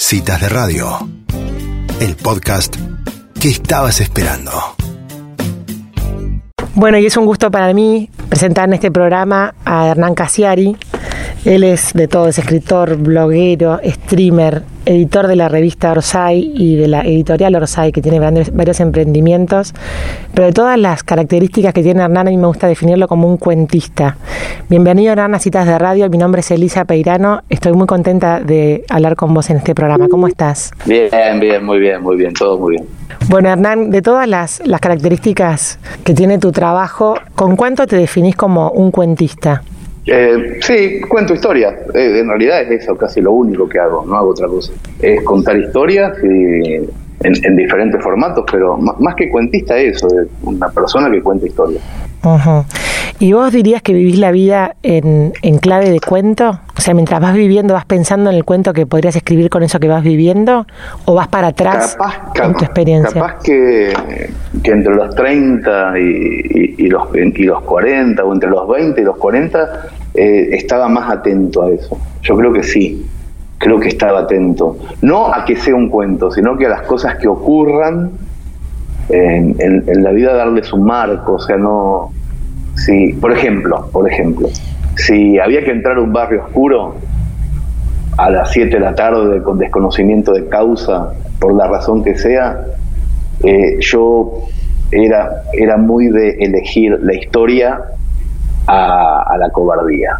Citas 0.00 0.40
de 0.40 0.48
Radio, 0.48 1.08
el 2.00 2.14
podcast 2.14 2.76
que 3.40 3.48
estabas 3.48 4.00
esperando. 4.00 4.52
Bueno, 6.74 6.98
y 6.98 7.06
es 7.06 7.16
un 7.16 7.26
gusto 7.26 7.50
para 7.50 7.74
mí 7.74 8.08
presentar 8.28 8.68
en 8.68 8.74
este 8.74 8.92
programa 8.92 9.56
a 9.64 9.88
Hernán 9.88 10.14
Casiari. 10.14 10.76
Él 11.48 11.64
es 11.64 11.94
de 11.94 12.08
todo, 12.08 12.28
es 12.28 12.38
escritor, 12.38 12.96
bloguero, 12.98 13.80
streamer, 13.82 14.64
editor 14.84 15.26
de 15.26 15.34
la 15.34 15.48
revista 15.48 15.90
Orsay 15.92 16.52
y 16.54 16.76
de 16.76 16.88
la 16.88 17.00
editorial 17.00 17.54
Orsay, 17.54 17.90
que 17.90 18.02
tiene 18.02 18.18
grandes- 18.18 18.54
varios 18.54 18.80
emprendimientos. 18.80 19.72
Pero 20.34 20.48
de 20.48 20.52
todas 20.52 20.78
las 20.78 21.02
características 21.02 21.72
que 21.72 21.82
tiene 21.82 22.02
Hernán, 22.02 22.28
a 22.28 22.30
mí 22.30 22.36
me 22.36 22.46
gusta 22.48 22.66
definirlo 22.68 23.08
como 23.08 23.26
un 23.26 23.38
cuentista. 23.38 24.18
Bienvenido 24.68 25.12
Hernán 25.12 25.36
a 25.36 25.38
Citas 25.38 25.66
de 25.66 25.78
Radio, 25.78 26.10
mi 26.10 26.18
nombre 26.18 26.40
es 26.42 26.50
Elisa 26.50 26.84
Peirano. 26.84 27.40
Estoy 27.48 27.72
muy 27.72 27.86
contenta 27.86 28.40
de 28.40 28.84
hablar 28.90 29.16
con 29.16 29.32
vos 29.32 29.48
en 29.48 29.56
este 29.56 29.74
programa. 29.74 30.06
¿Cómo 30.10 30.28
estás? 30.28 30.70
Bien, 30.84 31.08
bien, 31.40 31.64
muy 31.64 31.78
bien, 31.78 32.02
muy 32.02 32.18
bien, 32.18 32.34
todo 32.34 32.58
muy 32.58 32.72
bien. 32.76 32.84
Bueno, 33.30 33.48
Hernán, 33.48 33.88
de 33.88 34.02
todas 34.02 34.28
las, 34.28 34.60
las 34.66 34.82
características 34.82 35.78
que 36.04 36.12
tiene 36.12 36.36
tu 36.38 36.52
trabajo, 36.52 37.14
¿con 37.34 37.56
cuánto 37.56 37.86
te 37.86 37.96
definís 37.96 38.36
como 38.36 38.70
un 38.72 38.90
cuentista? 38.90 39.62
Eh, 40.10 40.58
sí, 40.60 41.00
cuento 41.08 41.34
historias. 41.34 41.74
Eh, 41.94 42.20
en 42.20 42.28
realidad 42.28 42.62
es 42.62 42.82
eso 42.82 42.96
casi 42.96 43.20
lo 43.20 43.32
único 43.32 43.68
que 43.68 43.78
hago, 43.78 44.04
no 44.06 44.16
hago 44.16 44.30
otra 44.30 44.46
cosa. 44.48 44.72
Es 45.00 45.22
contar 45.22 45.56
historias 45.58 46.12
y 46.22 46.74
en, 47.20 47.34
en 47.44 47.56
diferentes 47.56 48.02
formatos, 48.02 48.44
pero 48.50 48.76
más 48.78 49.14
que 49.16 49.28
cuentista 49.28 49.76
es 49.78 49.96
eso, 49.96 50.06
es 50.08 50.28
una 50.42 50.68
persona 50.68 51.10
que 51.10 51.20
cuenta 51.22 51.46
historias. 51.46 51.82
¿Y 53.20 53.32
vos 53.32 53.52
dirías 53.52 53.82
que 53.82 53.92
vivís 53.92 54.18
la 54.18 54.30
vida 54.30 54.76
en, 54.82 55.32
en 55.42 55.58
clave 55.58 55.90
de 55.90 55.98
cuento? 56.00 56.60
O 56.76 56.80
sea, 56.80 56.94
mientras 56.94 57.20
vas 57.20 57.34
viviendo, 57.34 57.74
vas 57.74 57.84
pensando 57.84 58.30
en 58.30 58.36
el 58.36 58.44
cuento 58.44 58.72
que 58.72 58.86
podrías 58.86 59.16
escribir 59.16 59.50
con 59.50 59.62
eso 59.64 59.80
que 59.80 59.88
vas 59.88 60.04
viviendo, 60.04 60.66
o 61.04 61.14
vas 61.14 61.26
para 61.28 61.48
atrás 61.48 61.96
en 62.44 62.52
tu 62.54 62.64
experiencia. 62.64 63.20
capaz 63.20 63.42
que, 63.42 63.92
que 64.62 64.70
entre 64.70 64.94
los 64.94 65.14
30 65.16 65.98
y, 65.98 66.02
y- 66.02 66.74
y 66.78 66.86
los, 66.88 67.08
y 67.14 67.42
los 67.44 67.62
40, 67.62 68.24
o 68.24 68.32
entre 68.32 68.48
los 68.50 68.68
20 68.68 69.00
y 69.00 69.04
los 69.04 69.16
40, 69.16 69.68
eh, 70.14 70.48
estaba 70.52 70.88
más 70.88 71.10
atento 71.10 71.62
a 71.62 71.70
eso. 71.70 71.98
Yo 72.22 72.36
creo 72.36 72.52
que 72.52 72.62
sí, 72.62 73.06
creo 73.58 73.78
que 73.78 73.88
estaba 73.88 74.20
atento. 74.20 74.76
No 75.02 75.32
a 75.32 75.44
que 75.44 75.56
sea 75.56 75.74
un 75.74 75.88
cuento, 75.88 76.30
sino 76.30 76.56
que 76.56 76.66
a 76.66 76.70
las 76.70 76.82
cosas 76.82 77.16
que 77.16 77.28
ocurran 77.28 78.10
en, 79.10 80.02
la 80.02 80.10
vida 80.10 80.34
darles 80.34 80.72
un 80.72 80.84
marco, 80.84 81.34
o 81.34 81.38
sea, 81.38 81.56
no... 81.56 82.10
Si, 82.76 83.12
por 83.14 83.32
ejemplo, 83.32 83.88
por 83.90 84.08
ejemplo, 84.08 84.48
si 84.94 85.38
había 85.38 85.64
que 85.64 85.72
entrar 85.72 85.96
a 85.96 86.00
un 86.00 86.12
barrio 86.12 86.44
oscuro, 86.44 86.94
a 88.16 88.30
las 88.30 88.50
7 88.52 88.70
de 88.70 88.80
la 88.80 88.94
tarde 88.94 89.42
con 89.42 89.58
desconocimiento 89.58 90.32
de 90.32 90.46
causa, 90.48 91.12
por 91.40 91.54
la 91.54 91.66
razón 91.66 92.04
que 92.04 92.16
sea, 92.16 92.64
eh, 93.42 93.78
yo 93.80 94.44
era, 94.92 95.42
era 95.52 95.76
muy 95.76 96.08
de 96.08 96.30
elegir 96.40 96.98
la 97.02 97.14
historia 97.14 97.80
a, 98.68 99.22
a 99.22 99.38
la 99.38 99.50
cobardía. 99.50 100.18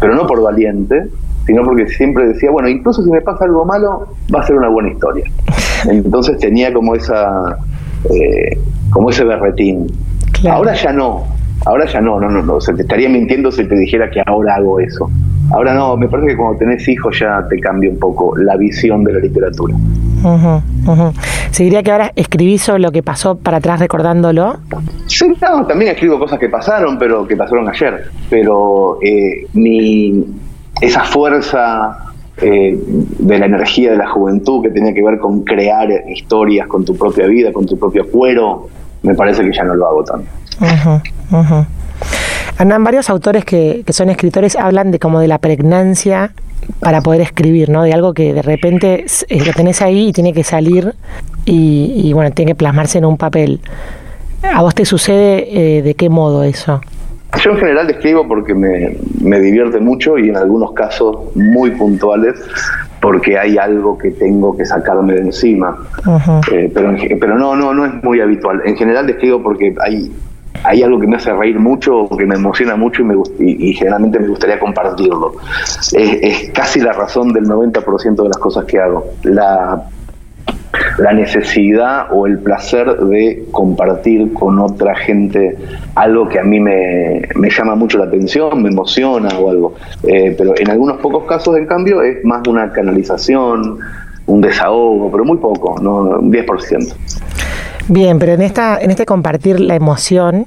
Pero 0.00 0.14
no 0.14 0.26
por 0.26 0.42
valiente, 0.42 1.08
sino 1.46 1.64
porque 1.64 1.88
siempre 1.88 2.28
decía, 2.28 2.50
bueno, 2.50 2.68
incluso 2.68 3.02
si 3.02 3.10
me 3.10 3.20
pasa 3.20 3.44
algo 3.44 3.64
malo, 3.64 4.06
va 4.34 4.40
a 4.40 4.46
ser 4.46 4.56
una 4.56 4.68
buena 4.68 4.90
historia. 4.90 5.24
Entonces 5.90 6.38
tenía 6.38 6.72
como 6.72 6.94
esa, 6.94 7.58
eh, 8.10 8.58
como 8.90 9.10
ese 9.10 9.24
berretín. 9.24 9.86
Claro. 10.32 10.58
Ahora 10.58 10.74
ya 10.74 10.92
no, 10.92 11.24
ahora 11.66 11.86
ya 11.86 12.00
no, 12.00 12.20
no, 12.20 12.30
no, 12.30 12.42
no, 12.42 12.54
o 12.54 12.60
sea, 12.60 12.74
te 12.74 12.82
estaría 12.82 13.08
mintiendo 13.08 13.50
si 13.50 13.64
te 13.64 13.74
dijera 13.74 14.10
que 14.10 14.22
ahora 14.26 14.56
hago 14.56 14.80
eso. 14.80 15.10
Ahora 15.52 15.74
no, 15.74 15.96
me 15.96 16.08
parece 16.08 16.28
que 16.28 16.36
cuando 16.36 16.58
tenés 16.58 16.86
hijos 16.88 17.18
ya 17.18 17.44
te 17.48 17.58
cambia 17.58 17.90
un 17.90 17.98
poco 17.98 18.36
la 18.36 18.56
visión 18.56 19.02
de 19.02 19.14
la 19.14 19.18
literatura. 19.18 19.74
Ujú, 20.22 20.62
ujú. 20.86 21.12
Se 21.50 21.64
diría 21.64 21.82
que 21.82 21.92
ahora 21.92 22.12
escribís 22.14 22.62
sobre 22.62 22.80
lo 22.80 22.92
que 22.92 23.02
pasó 23.02 23.36
para 23.36 23.58
atrás 23.58 23.80
recordándolo. 23.80 24.58
Sí, 25.06 25.26
no, 25.40 25.66
también 25.66 25.92
escribo 25.92 26.18
cosas 26.18 26.38
que 26.38 26.48
pasaron, 26.48 26.98
pero 26.98 27.26
que 27.26 27.36
pasaron 27.36 27.68
ayer. 27.68 28.10
Pero 28.28 28.98
eh, 29.02 29.46
mi, 29.54 30.24
esa 30.80 31.04
fuerza 31.04 31.98
eh, 32.36 32.78
de 33.18 33.38
la 33.38 33.46
energía 33.46 33.90
de 33.92 33.96
la 33.96 34.08
juventud 34.08 34.62
que 34.62 34.70
tenía 34.70 34.94
que 34.94 35.02
ver 35.02 35.18
con 35.18 35.42
crear 35.42 35.88
historias 36.08 36.66
con 36.68 36.84
tu 36.84 36.96
propia 36.96 37.26
vida, 37.26 37.52
con 37.52 37.66
tu 37.66 37.78
propio 37.78 38.08
cuero, 38.10 38.68
me 39.02 39.14
parece 39.14 39.42
que 39.42 39.52
ya 39.52 39.64
no 39.64 39.74
lo 39.74 39.86
hago 39.86 40.04
tanto. 40.04 40.28
Ujú. 40.60 41.66
Hernán, 42.58 42.84
varios 42.84 43.08
autores 43.08 43.44
que, 43.44 43.82
que 43.86 43.92
son 43.92 44.10
escritores 44.10 44.56
hablan 44.56 44.90
de 44.90 44.98
como 44.98 45.20
de 45.20 45.28
la 45.28 45.38
pregnancia 45.38 46.32
para 46.80 47.00
poder 47.00 47.20
escribir, 47.20 47.68
¿no? 47.68 47.82
De 47.82 47.92
algo 47.92 48.14
que 48.14 48.32
de 48.32 48.42
repente 48.42 49.04
eh, 49.28 49.44
lo 49.44 49.52
tenés 49.52 49.82
ahí 49.82 50.08
y 50.08 50.12
tiene 50.12 50.32
que 50.32 50.44
salir 50.44 50.94
y, 51.44 51.92
y, 52.04 52.12
bueno, 52.12 52.30
tiene 52.32 52.52
que 52.52 52.56
plasmarse 52.56 52.98
en 52.98 53.04
un 53.04 53.16
papel. 53.16 53.60
¿A 54.42 54.62
vos 54.62 54.74
te 54.74 54.84
sucede 54.84 55.78
eh, 55.78 55.82
de 55.82 55.94
qué 55.94 56.08
modo 56.08 56.42
eso? 56.42 56.80
Yo 57.42 57.52
en 57.52 57.58
general 57.58 57.88
escribo 57.90 58.26
porque 58.26 58.54
me, 58.54 58.96
me 59.20 59.38
divierte 59.40 59.78
mucho 59.78 60.18
y 60.18 60.28
en 60.28 60.36
algunos 60.36 60.72
casos 60.72 61.34
muy 61.36 61.70
puntuales 61.70 62.34
porque 63.00 63.38
hay 63.38 63.56
algo 63.56 63.96
que 63.96 64.10
tengo 64.10 64.56
que 64.56 64.66
sacarme 64.66 65.14
de 65.14 65.20
encima. 65.20 65.76
Eh, 66.52 66.70
pero, 66.72 66.94
pero 67.18 67.38
no, 67.38 67.56
no, 67.56 67.72
no 67.72 67.86
es 67.86 68.02
muy 68.02 68.20
habitual. 68.20 68.60
En 68.64 68.76
general 68.76 69.08
escribo 69.08 69.42
porque 69.42 69.74
hay, 69.80 70.12
hay 70.64 70.82
algo 70.82 71.00
que 71.00 71.06
me 71.06 71.16
hace 71.16 71.32
reír 71.32 71.58
mucho, 71.58 72.08
que 72.16 72.26
me 72.26 72.34
emociona 72.34 72.76
mucho 72.76 73.02
y, 73.02 73.04
me 73.04 73.14
y 73.38 73.72
generalmente 73.74 74.18
me 74.18 74.28
gustaría 74.28 74.58
compartirlo. 74.58 75.34
Es, 75.92 75.92
es 75.94 76.50
casi 76.50 76.80
la 76.80 76.92
razón 76.92 77.32
del 77.32 77.44
90% 77.44 78.22
de 78.22 78.28
las 78.28 78.38
cosas 78.38 78.64
que 78.66 78.78
hago. 78.78 79.06
La, 79.22 79.88
la 80.98 81.12
necesidad 81.12 82.08
o 82.12 82.26
el 82.26 82.38
placer 82.38 82.86
de 82.86 83.44
compartir 83.50 84.32
con 84.32 84.58
otra 84.58 84.94
gente 84.94 85.56
algo 85.94 86.28
que 86.28 86.38
a 86.38 86.42
mí 86.42 86.60
me, 86.60 87.22
me 87.36 87.50
llama 87.50 87.74
mucho 87.74 87.98
la 87.98 88.04
atención, 88.04 88.62
me 88.62 88.68
emociona 88.68 89.28
o 89.38 89.50
algo. 89.50 89.74
Eh, 90.02 90.34
pero 90.36 90.54
en 90.58 90.70
algunos 90.70 90.98
pocos 90.98 91.24
casos, 91.24 91.56
en 91.56 91.66
cambio, 91.66 92.02
es 92.02 92.24
más 92.24 92.46
una 92.46 92.70
canalización, 92.72 93.78
un 94.26 94.40
desahogo, 94.40 95.10
pero 95.10 95.24
muy 95.24 95.38
poco, 95.38 95.80
no 95.80 96.18
un 96.18 96.32
10%. 96.32 96.94
Bien, 97.92 98.18
pero 98.20 98.32
en 98.32 98.42
esta, 98.42 98.78
en 98.80 98.90
este 98.90 99.04
compartir 99.04 99.58
la 99.58 99.74
emoción, 99.74 100.46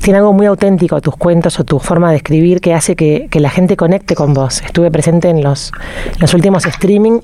tiene 0.00 0.18
algo 0.20 0.32
muy 0.32 0.46
auténtico 0.46 1.00
tus 1.00 1.16
cuentos 1.16 1.58
o 1.58 1.64
tu 1.64 1.78
forma 1.80 2.10
de 2.10 2.16
escribir 2.18 2.60
que 2.60 2.72
hace 2.72 2.94
que, 2.96 3.26
que 3.30 3.40
la 3.40 3.50
gente 3.50 3.76
conecte 3.76 4.14
con 4.14 4.32
vos. 4.32 4.62
Estuve 4.62 4.90
presente 4.92 5.28
en 5.28 5.42
los, 5.42 5.72
los 6.20 6.32
últimos 6.32 6.64
streaming 6.66 7.18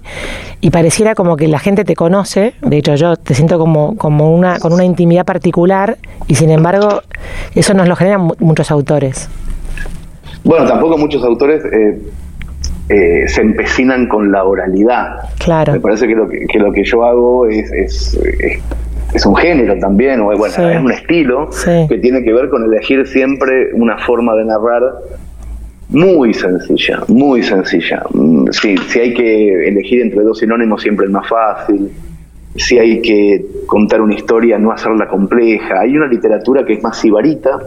y 0.60 0.70
pareciera 0.70 1.14
como 1.14 1.36
que 1.36 1.46
la 1.48 1.58
gente 1.60 1.84
te 1.84 1.94
conoce. 1.94 2.54
De 2.62 2.76
hecho, 2.78 2.96
yo 2.96 3.16
te 3.16 3.34
siento 3.34 3.58
como, 3.58 3.96
como 3.96 4.34
una, 4.34 4.58
con 4.58 4.72
una 4.72 4.84
intimidad 4.84 5.24
particular 5.24 5.96
y 6.26 6.34
sin 6.34 6.50
embargo, 6.50 7.00
eso 7.54 7.72
nos 7.74 7.86
lo 7.88 7.94
generan 7.96 8.22
mu- 8.22 8.34
muchos 8.40 8.70
autores. 8.72 9.28
Bueno, 10.44 10.66
tampoco 10.66 10.98
muchos 10.98 11.24
autores 11.24 11.64
eh, 11.64 11.98
eh, 12.88 13.28
se 13.28 13.40
empecinan 13.40 14.08
con 14.08 14.30
la 14.32 14.44
oralidad. 14.44 15.30
Claro. 15.38 15.72
Me 15.72 15.80
parece 15.80 16.06
que 16.08 16.14
lo 16.16 16.28
que, 16.28 16.40
que 16.46 16.58
lo 16.58 16.72
que 16.72 16.84
yo 16.84 17.04
hago 17.04 17.46
es, 17.46 17.70
es, 17.72 18.14
es- 18.40 18.62
es 19.16 19.26
un 19.26 19.34
género 19.36 19.78
también, 19.78 20.20
o 20.20 20.24
bueno, 20.36 20.54
Sí. 20.54 20.62
es 20.62 20.80
un 20.80 20.92
estilo 20.92 21.48
Sí. 21.50 21.86
que 21.88 21.98
tiene 21.98 22.22
que 22.22 22.32
ver 22.32 22.48
con 22.48 22.64
elegir 22.64 23.06
siempre 23.06 23.70
una 23.74 23.98
forma 23.98 24.34
de 24.36 24.44
narrar 24.44 24.82
muy 25.88 26.34
sencilla, 26.34 27.00
muy 27.08 27.42
sencilla. 27.42 28.02
Mm, 28.12 28.48
Sí, 28.50 28.76
si 28.88 28.98
hay 29.00 29.14
que 29.14 29.68
elegir 29.68 30.02
entre 30.02 30.22
dos 30.22 30.38
sinónimos 30.38 30.82
siempre 30.82 31.06
es 31.06 31.12
más 31.12 31.28
fácil. 31.28 31.90
Si 32.56 32.78
hay 32.78 33.02
que 33.02 33.44
contar 33.66 34.00
una 34.00 34.14
historia, 34.14 34.58
no 34.58 34.72
hacerla 34.72 35.06
compleja. 35.08 35.80
Hay 35.80 35.96
una 35.96 36.06
literatura 36.06 36.64
que 36.64 36.72
es 36.74 36.82
más 36.82 36.96
sibarita, 36.98 37.58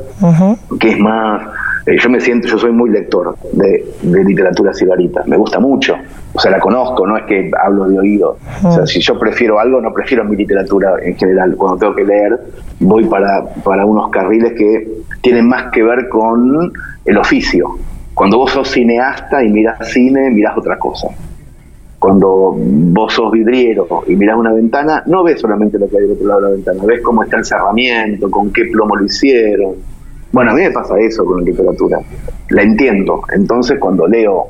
que 0.79 0.89
es 0.89 0.99
más 0.99 1.43
eh, 1.85 1.97
yo 1.97 2.09
me 2.09 2.19
siento 2.19 2.47
yo 2.47 2.57
soy 2.57 2.71
muy 2.71 2.89
lector 2.89 3.35
de, 3.53 3.85
de 4.01 4.23
literatura 4.23 4.73
sibarita. 4.73 5.23
Me 5.25 5.37
gusta 5.37 5.59
mucho. 5.59 5.95
O 6.33 6.39
sea 6.39 6.51
la 6.51 6.59
conozco 6.59 7.05
no 7.07 7.17
es 7.17 7.23
que 7.25 7.49
hablo 7.63 7.87
de 7.87 7.99
oído. 7.99 8.37
O 8.63 8.71
sea 8.71 8.85
si 8.85 8.99
yo 8.99 9.17
prefiero 9.17 9.59
algo 9.59 9.81
no 9.81 9.93
prefiero 9.93 10.23
mi 10.23 10.35
literatura 10.35 10.93
en 11.01 11.15
general. 11.15 11.55
Cuando 11.55 11.77
tengo 11.77 11.95
que 11.95 12.03
leer 12.03 12.39
voy 12.79 13.05
para 13.05 13.43
para 13.63 13.85
unos 13.85 14.09
carriles 14.09 14.53
que 14.53 14.87
tienen 15.21 15.47
más 15.47 15.71
que 15.71 15.83
ver 15.83 16.09
con 16.09 16.71
el 17.05 17.17
oficio. 17.17 17.77
Cuando 18.13 18.37
vos 18.37 18.51
sos 18.51 18.69
cineasta 18.69 19.43
y 19.43 19.49
mirás 19.49 19.91
cine 19.91 20.29
mirás 20.29 20.57
otra 20.57 20.77
cosa. 20.77 21.07
Cuando 21.97 22.55
vos 22.55 23.13
sos 23.13 23.29
vidriero 23.31 24.03
y 24.07 24.15
mirás 24.15 24.37
una 24.37 24.53
ventana, 24.53 25.03
no 25.05 25.21
ves 25.21 25.41
solamente 25.41 25.77
lo 25.77 25.89
que 25.89 25.97
hay 25.97 26.03
del 26.03 26.11
otro 26.13 26.27
lado 26.27 26.41
de 26.41 26.47
la 26.47 26.55
ventana, 26.55 26.83
ves 26.85 27.01
cómo 27.01 27.23
está 27.23 27.37
el 27.37 27.43
cerramiento, 27.43 28.31
con 28.31 28.53
qué 28.53 28.65
plomo 28.71 28.95
lo 28.95 29.03
hicieron. 29.03 29.75
Bueno, 30.31 30.51
a 30.51 30.53
mí 30.53 30.61
me 30.61 30.71
pasa 30.71 30.93
eso 30.99 31.25
con 31.25 31.39
la 31.39 31.45
literatura. 31.45 31.99
La 32.49 32.61
entiendo. 32.61 33.21
Entonces, 33.33 33.79
cuando 33.79 34.07
leo 34.07 34.49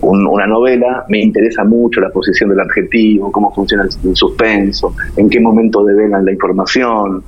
un- 0.00 0.26
una 0.26 0.46
novela, 0.46 1.04
me 1.08 1.20
interesa 1.20 1.62
mucho 1.64 2.00
la 2.00 2.10
posición 2.10 2.50
del 2.50 2.60
adjetivo, 2.60 3.30
cómo 3.30 3.52
funciona 3.54 3.84
el, 3.84 4.08
el 4.08 4.16
suspenso, 4.16 4.94
en 5.16 5.28
qué 5.30 5.40
momento 5.40 5.84
develan 5.84 6.24
la 6.24 6.32
información. 6.32 7.22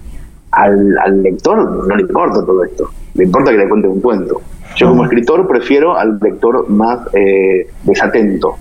Al, 0.50 0.98
al 0.98 1.22
lector 1.22 1.86
no 1.88 1.96
le 1.96 2.02
importa 2.02 2.44
todo 2.44 2.62
esto, 2.64 2.90
le 3.14 3.24
importa 3.24 3.52
que 3.52 3.56
le 3.58 3.68
cuente 3.68 3.88
un 3.88 4.00
cuento. 4.02 4.40
Yo 4.76 4.88
como 4.88 5.04
escritor 5.04 5.46
prefiero 5.48 5.96
al 5.96 6.18
lector 6.20 6.68
más 6.68 7.00
eh, 7.14 7.68
desatento, 7.84 8.56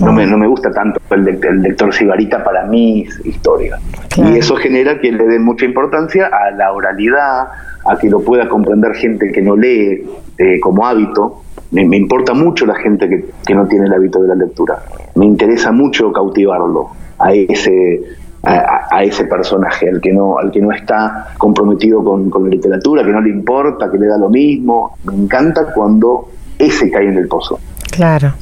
No 0.00 0.12
me, 0.12 0.26
no 0.26 0.36
me 0.38 0.46
gusta 0.46 0.70
tanto 0.70 0.98
el, 1.10 1.24
lector 1.62 1.92
sibarita 1.94 2.42
para 2.42 2.64
mis 2.66 3.08
historias. 3.24 3.80
Y 4.16 4.38
eso 4.38 4.56
genera 4.56 4.98
que 4.98 5.12
le 5.12 5.24
den 5.26 5.42
mucha 5.44 5.64
importancia 5.66 6.26
a 6.32 6.50
la 6.50 6.72
oralidad, 6.72 7.48
a 7.84 7.96
que 7.96 8.08
lo 8.08 8.20
pueda 8.20 8.48
comprender 8.48 8.94
gente 8.94 9.30
que 9.30 9.42
no 9.42 9.56
lee 9.56 10.04
eh, 10.38 10.60
como 10.60 10.86
hábito. 10.86 11.42
Me, 11.70 11.96
importa 11.96 12.34
mucho 12.34 12.66
la 12.66 12.74
gente 12.74 13.08
que, 13.08 13.24
que 13.46 13.54
no 13.54 13.66
tiene 13.66 13.86
el 13.86 13.94
hábito 13.94 14.20
de 14.20 14.28
la 14.28 14.34
lectura. 14.34 14.82
Me 15.14 15.24
interesa 15.24 15.72
mucho 15.72 16.12
cautivarlo 16.12 16.90
a 17.18 17.32
ese 17.32 18.00
a, 18.44 19.04
ese 19.04 19.24
personaje, 19.26 19.88
al 19.88 20.00
que 20.00 20.12
no, 20.12 20.38
al 20.38 20.50
que 20.50 20.60
no 20.60 20.72
está 20.72 21.28
comprometido 21.38 22.02
con, 22.02 22.28
con, 22.28 22.44
la 22.44 22.50
literatura, 22.50 23.04
que 23.04 23.12
no 23.12 23.20
le 23.20 23.30
importa, 23.30 23.90
que 23.90 23.98
le 23.98 24.06
da 24.08 24.18
lo 24.18 24.28
mismo. 24.28 24.96
Me 25.04 25.14
encanta 25.14 25.72
cuando 25.72 26.28
ese 26.58 26.90
cae 26.90 27.08
en 27.08 27.18
el 27.18 27.28
pozo. 27.28 27.58
Claro. 27.90 28.32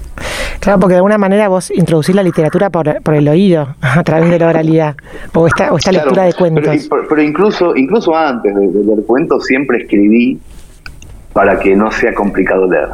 Claro, 0.60 0.78
porque 0.78 0.92
de 0.92 0.98
alguna 0.98 1.18
manera 1.18 1.48
vos 1.48 1.70
introducís 1.70 2.14
la 2.14 2.22
literatura 2.22 2.70
por, 2.70 3.02
por 3.02 3.14
el 3.14 3.26
oído, 3.28 3.74
a 3.80 4.02
través 4.04 4.30
de 4.30 4.38
la 4.38 4.48
oralidad, 4.48 4.94
o 5.34 5.46
esta, 5.46 5.72
o 5.72 5.78
esta 5.78 5.90
lectura 5.90 6.24
de 6.24 6.34
cuentos. 6.34 6.88
Pero, 7.08 7.22
incluso, 7.22 7.74
incluso 7.74 8.14
antes 8.14 8.54
de, 8.54 8.68
de 8.68 8.84
leer 8.84 9.04
cuentos 9.06 9.46
siempre 9.46 9.78
escribí 9.78 10.38
para 11.32 11.58
que 11.58 11.74
no 11.74 11.90
sea 11.90 12.12
complicado 12.14 12.70
leer. 12.70 12.88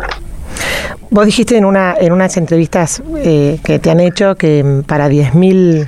Vos 1.10 1.26
dijiste 1.26 1.56
en 1.56 1.64
una 1.64 1.94
en 1.98 2.12
unas 2.12 2.36
entrevistas 2.36 3.02
eh, 3.16 3.58
que 3.64 3.78
te 3.78 3.90
han 3.90 4.00
hecho 4.00 4.34
que 4.34 4.82
para 4.86 5.08
10.000, 5.08 5.86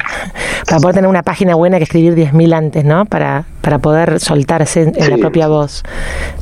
poder 0.76 0.94
tener 0.94 1.08
una 1.08 1.22
página 1.22 1.54
buena 1.54 1.78
que 1.78 1.84
escribir 1.84 2.14
10.000 2.14 2.54
antes, 2.54 2.84
¿no? 2.84 3.06
Para, 3.06 3.44
para 3.62 3.78
poder 3.78 4.20
soltarse 4.20 4.82
en, 4.82 5.10
la 5.10 5.16
propia 5.16 5.48
voz. 5.48 5.82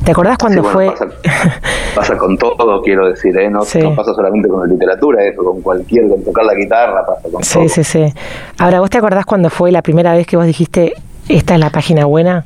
¿Te 0.05 0.11
acordás 0.11 0.39
cuando 0.39 0.65
fue...? 0.65 0.93
Pasa, 1.95 2.19
con 2.19 2.37
todo, 2.37 2.83
quiero 2.83 3.09
decir, 3.09 3.37
¿eh? 3.39 3.49
No, 3.49 3.61
pasa 3.61 4.15
solamente 4.15 4.49
con 4.49 4.61
la 4.61 4.67
literatura, 4.67 5.25
eso, 5.25 5.43
con 5.45 5.63
cualquier, 5.63 6.09
con 6.09 6.25
tocar 6.25 6.45
la 6.45 6.55
guitarra, 6.55 7.07
pasa 7.07 7.29
con 7.31 7.43
sí, 7.43 7.69
Sí, 7.69 7.85
sí, 7.85 8.13
Ahora, 8.59 8.81
¿vos 8.81 8.91
te 8.91 8.99
acordás 8.99 9.25
cuando 9.25 9.49
fue 9.49 9.71
la 9.73 9.83
primera 9.83 10.13
vez 10.13 10.27
que 10.27 10.37
vos 10.37 10.47
dijiste, 10.47 10.95
esta 11.29 11.55
es 11.55 11.61
la 11.61 11.71
página 11.71 12.05
buena? 12.05 12.45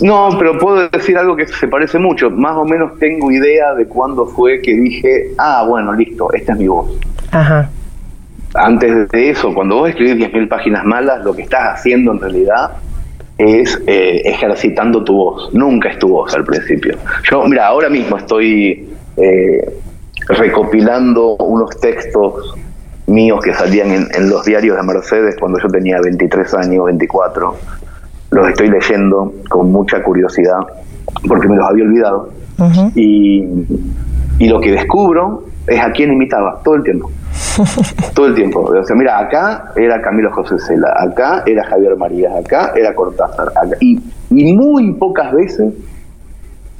No, 0.00 0.30
pero 0.38 0.58
puedo 0.58 0.88
decir 0.88 1.18
algo 1.18 1.36
que 1.36 1.46
se 1.46 1.68
parece 1.68 1.98
mucho. 1.98 2.30
Más 2.30 2.56
o 2.56 2.64
menos 2.64 2.98
tengo 2.98 3.30
idea 3.30 3.74
de 3.74 3.86
cuándo 3.86 4.26
fue 4.26 4.62
que 4.62 4.72
dije, 4.72 5.32
ah, 5.38 5.66
bueno, 5.68 5.92
listo, 5.92 6.32
esta 6.32 6.52
es 6.52 6.58
mi 6.58 6.68
voz. 6.68 6.90
Ajá. 7.30 7.68
Antes 8.54 9.08
de 9.08 9.30
eso, 9.30 9.54
cuando 9.54 9.76
vos 9.76 9.90
escribís 9.90 10.28
10.000 10.28 10.48
páginas 10.48 10.84
malas, 10.84 11.24
lo 11.24 11.34
que 11.34 11.42
estás 11.42 11.74
haciendo 11.74 12.12
en 12.12 12.20
realidad 12.20 12.72
es 13.38 13.80
eh, 13.86 14.22
ejercitando 14.24 15.02
tu 15.02 15.14
voz. 15.14 15.54
Nunca 15.54 15.88
es 15.88 15.98
tu 15.98 16.08
voz 16.08 16.34
al 16.34 16.44
principio. 16.44 16.96
Yo, 17.30 17.44
mira, 17.44 17.66
ahora 17.66 17.88
mismo 17.88 18.16
estoy 18.18 18.88
eh, 19.16 19.78
recopilando 20.28 21.36
unos 21.36 21.80
textos 21.80 22.54
míos 23.06 23.40
que 23.42 23.52
salían 23.54 23.90
en, 23.90 24.08
en, 24.14 24.30
los 24.30 24.44
diarios 24.44 24.76
de 24.76 24.82
Mercedes 24.82 25.36
cuando 25.38 25.58
yo 25.58 25.68
tenía 25.68 26.00
23 26.00 26.54
años, 26.54 26.84
24 26.86 27.56
los 28.32 28.48
estoy 28.48 28.68
leyendo 28.68 29.34
con 29.48 29.70
mucha 29.70 30.02
curiosidad 30.02 30.58
porque 31.28 31.48
me 31.48 31.56
los 31.56 31.68
había 31.68 31.84
olvidado. 31.84 32.30
y, 32.94 33.44
y, 34.38 34.48
lo 34.48 34.60
que 34.60 34.72
descubro 34.72 35.44
es 35.66 35.80
a 35.80 35.90
quién 35.90 36.12
imitaba 36.12 36.60
todo 36.62 36.76
el 36.76 36.82
tiempo. 36.82 37.10
todo 38.14 38.26
el 38.26 38.34
tiempo. 38.34 38.60
O 38.60 38.84
sea, 38.84 38.96
mira, 38.96 39.18
acá 39.18 39.72
era 39.76 40.00
Camilo 40.00 40.32
José 40.32 40.58
Cela, 40.58 40.94
acá 40.98 41.42
era 41.46 41.64
Javier 41.64 41.96
Marías, 41.96 42.34
acá 42.34 42.72
era 42.74 42.94
Cortázar. 42.94 43.52
y, 43.80 43.98
y 44.30 44.56
muy 44.56 44.92
pocas 44.92 45.32
veces, 45.32 45.72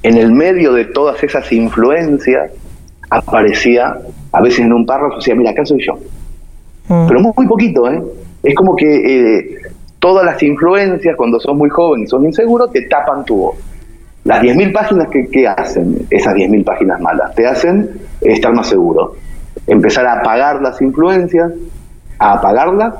en 0.02 0.16
el 0.16 0.32
medio 0.32 0.72
de 0.72 0.86
todas 0.86 1.22
esas 1.22 1.50
influencias, 1.52 2.50
aparecía, 3.10 3.94
a 4.32 4.42
veces 4.42 4.60
en 4.60 4.72
un 4.72 4.86
párrafo, 4.86 5.16
decía, 5.16 5.34
mira, 5.34 5.50
acá 5.50 5.64
soy 5.64 5.84
yo. 5.84 5.94
Mm. 6.88 7.06
Pero 7.08 7.20
muy, 7.20 7.46
poquito, 7.46 7.90
¿eh? 7.90 8.02
Es 8.42 8.54
como 8.54 8.74
que 8.74 8.86
eh, 8.86 9.56
todas 9.98 10.24
las 10.24 10.42
influencias, 10.42 11.14
cuando 11.16 11.38
sos 11.38 11.56
muy 11.56 11.68
joven 11.70 12.02
y 12.02 12.06
sos 12.06 12.24
inseguro, 12.24 12.68
te 12.68 12.82
tapan 12.82 13.24
tu 13.24 13.36
voz. 13.36 13.56
Las 14.24 14.40
10.000 14.40 14.72
páginas 14.72 15.08
que, 15.08 15.48
hacen, 15.48 16.06
esas 16.10 16.34
10.000 16.34 16.64
páginas 16.64 17.00
malas, 17.00 17.34
te 17.34 17.46
hacen 17.46 17.90
estar 18.20 18.52
más 18.54 18.68
seguro. 18.68 19.16
Empezar 19.66 20.06
a 20.06 20.20
apagar 20.20 20.60
las 20.60 20.80
influencias, 20.80 21.52
a 22.18 22.34
apagarlas 22.34 22.94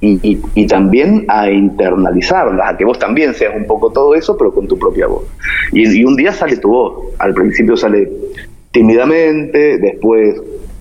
y, 0.00 0.66
también 0.66 1.26
a 1.28 1.50
internalizarlas, 1.50 2.72
a 2.72 2.76
que 2.76 2.84
vos 2.84 2.98
también 2.98 3.34
seas 3.34 3.54
un 3.54 3.66
poco 3.66 3.90
todo 3.90 4.14
eso, 4.14 4.36
pero 4.36 4.52
con 4.52 4.66
tu 4.66 4.78
propia 4.78 5.06
voz. 5.06 5.24
Y, 5.72 6.00
y 6.00 6.04
un 6.04 6.16
día 6.16 6.32
sale 6.32 6.56
tu 6.56 6.70
voz. 6.70 7.14
Al 7.18 7.34
principio 7.34 7.76
sale 7.76 8.10
tímidamente, 8.70 9.78
después 9.78 10.40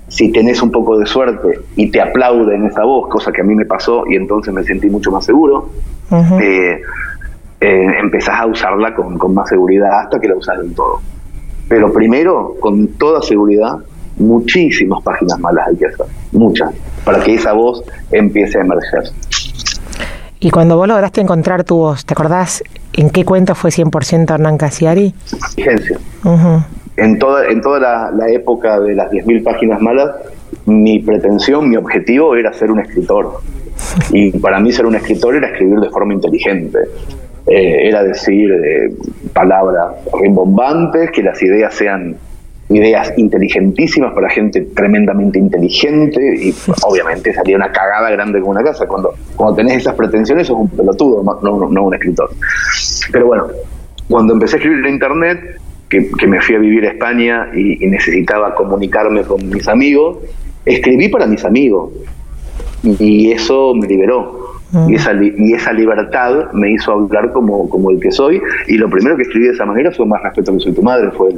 si 0.10 0.32
tenés 0.32 0.62
un 0.62 0.72
poco 0.72 0.98
de 0.98 1.06
suerte 1.06 1.60
y 1.76 1.90
te 1.92 2.02
aplauden 2.02 2.66
esa 2.66 2.84
voz, 2.84 3.08
cosa 3.10 3.32
que 3.32 3.42
a 3.42 3.44
mí 3.44 3.56
me 3.56 3.66
pasó 3.66 4.04
y 4.10 4.16
entonces 4.16 4.54
me 4.54 4.64
sentí 4.64 4.90
mucho 4.90 5.12
más 5.12 5.26
seguro, 5.26 5.70
eh, 6.42 6.82
eh, 7.62 7.86
empezás 8.00 8.42
a 8.42 8.48
usarla 8.48 8.96
con, 8.96 9.34
más 9.34 9.48
seguridad 9.48 10.02
hasta 10.02 10.20
que 10.20 10.28
la 10.28 10.36
usas 10.36 10.60
en 10.60 10.74
todo. 10.74 11.00
Pero 11.68 11.94
primero, 11.94 12.56
con 12.60 12.88
toda 12.88 13.22
seguridad, 13.22 13.78
muchísimas 14.20 15.02
páginas 15.04 15.40
malas 15.40 15.68
hay 15.68 15.76
que 15.78 15.86
hacer, 15.88 16.06
muchas, 16.32 16.72
para 17.04 17.20
que 17.22 17.36
esa 17.36 17.54
voz 17.54 17.84
empiece 18.12 18.58
a 18.58 18.62
emerger. 18.62 19.04
Y 20.42 20.52
cuando 20.52 20.78
vos 20.78 20.88
lograste 20.88 21.20
encontrar 21.20 21.64
tu 21.64 21.78
voz, 21.78 22.06
¿te 22.06 22.14
acordás 22.14 22.64
en 22.94 23.10
qué 23.10 23.26
cuento 23.26 23.56
fue 23.56 23.72
100% 23.72 24.34
Hernán 24.34 24.58
Casiari? 24.58 25.14
Vigencia 25.58 25.98
en 27.00 27.18
toda, 27.18 27.48
en 27.48 27.62
toda 27.62 28.12
la, 28.12 28.30
época 28.30 28.80
de 28.80 28.94
las 28.94 29.10
10.000 29.12 29.44
páginas 29.44 29.82
malas, 29.82 30.16
mi 30.66 31.00
pretensión, 31.00 31.70
mi 31.70 31.78
objetivo 31.78 32.36
era 32.36 32.54
ser 32.54 32.72
un 32.72 32.80
escritor. 32.80 33.40
Y 34.12 34.38
para 34.40 34.60
mí 34.60 34.72
ser 34.72 34.86
un 34.86 34.96
escritor 34.96 35.36
era 35.36 35.48
escribir 35.48 35.80
de 35.80 35.90
forma 35.90 36.14
inteligente. 36.14 36.80
Eh, 37.48 37.88
era 37.88 38.04
decir 38.04 38.52
eh, 38.52 38.94
palabras 39.34 39.96
rimbombantes, 40.22 41.12
que 41.12 41.24
las 41.24 41.42
ideas 41.42 41.74
sean 41.74 42.16
ideas 42.70 43.12
inteligentísimas 43.18 44.14
para 44.14 44.30
gente 44.30 44.62
tremendamente 44.76 45.40
inteligente 45.40 46.22
y 46.40 46.54
obviamente 46.84 47.34
salía 47.34 47.56
una 47.56 47.72
cagada 47.72 48.12
grande 48.12 48.40
como 48.40 48.52
una 48.52 48.64
casa. 48.64 48.88
Cuando, 48.88 49.14
cuando 49.36 49.56
tenés 49.56 49.78
esas 49.78 49.96
pretensiones 49.96 50.48
sos 50.48 50.58
un 50.58 50.70
pelotudo, 50.70 51.24
no, 51.42 51.70
no 51.70 51.84
un 51.84 51.94
escritor. 51.94 52.30
Pero 53.12 53.26
bueno, 53.26 53.48
cuando 54.08 54.34
empecé 54.34 54.56
a 54.56 54.60
escribir 54.60 54.86
en 54.86 54.94
internet, 54.94 55.60
que, 55.90 56.28
me 56.28 56.40
fui 56.42 56.56
a 56.56 56.60
vivir 56.60 56.86
a 56.86 56.90
España 56.90 57.48
y, 57.54 57.86
necesitaba 57.88 58.54
comunicarme 58.54 59.24
con 59.24 59.50
mis 59.50 59.68
amigos, 59.68 60.20
escribí 60.66 61.10
para 61.10 61.26
mis 61.26 61.44
amigos 61.44 61.92
y, 62.84 63.32
eso 63.32 63.74
me 63.74 63.88
liberó. 63.88 64.38
Y, 64.88 64.94
esa, 64.94 65.14
y 65.14 65.54
esa 65.54 65.74
libertad 65.74 66.52
me 66.54 66.72
hizo 66.72 66.92
hablar 66.92 67.32
como, 67.34 67.68
como 67.68 67.90
el 67.90 68.00
que 68.00 68.12
soy. 68.12 68.40
Y 68.68 68.78
lo 68.78 68.88
primero 68.88 69.16
que 69.16 69.24
escribí 69.24 69.48
de 69.48 69.54
esa 69.54 69.66
manera 69.66 69.92
fue 69.92 70.06
Más 70.06 70.22
respeto 70.22 70.54
que 70.54 70.60
soy 70.60 70.74
tu 70.74 70.84
madre. 70.84 71.10
Fue 71.10 71.32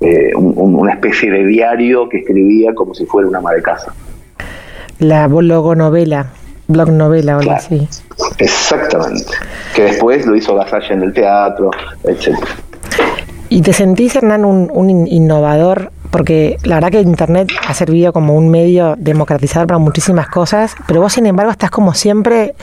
eh, 0.00 0.34
una 0.34 0.92
especie 0.92 1.30
de 1.30 1.46
diario 1.46 2.08
que 2.08 2.18
escribía 2.18 2.74
como 2.74 2.94
si 2.94 3.06
fuera 3.06 3.28
una 3.28 3.38
ama 3.38 3.52
de 3.52 3.62
casa. 3.62 3.94
La 4.98 5.28
novela 5.28 6.32
blog 6.68 6.90
novela 6.90 7.36
o 7.36 7.40
algo 7.40 7.52
así. 7.52 7.88
Exactamente. 8.38 9.32
Que 9.74 9.84
después 9.84 10.26
lo 10.26 10.36
hizo 10.36 10.54
Gasalla 10.54 10.94
en 10.94 11.02
el 11.02 11.12
teatro, 11.12 11.70
etcétera. 12.02 12.56
¿Y 13.48 13.62
te 13.62 13.72
sentís, 13.72 14.16
Hernán, 14.16 14.44
un, 14.44 15.06
innovador? 15.06 15.92
Porque 16.10 16.56
la 16.64 16.76
verdad 16.76 16.90
que 16.90 17.00
Internet 17.00 17.48
ha 17.66 17.74
servido 17.74 18.12
como 18.12 18.34
un 18.34 18.50
medio 18.50 18.96
democratizador 18.98 19.68
para 19.68 19.78
muchísimas 19.78 20.28
cosas, 20.28 20.74
pero 20.86 21.00
vos, 21.00 21.12
sin 21.12 21.26
embargo, 21.26 21.52
estás 21.52 21.70
como 21.70 21.94
siempre, 21.94 22.54